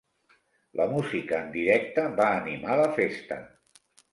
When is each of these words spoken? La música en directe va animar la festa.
La 0.79 0.87
música 0.93 1.37
en 1.47 1.53
directe 1.57 2.07
va 2.23 2.31
animar 2.41 2.81
la 2.83 2.91
festa. 2.99 3.43